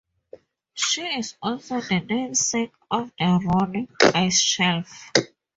[0.73, 5.11] She is also the namesake of the Ronne Ice Shelf.